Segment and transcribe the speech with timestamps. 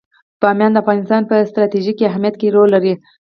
[0.41, 2.93] بامیان د افغانستان په ستراتیژیک اهمیت کې رول لري.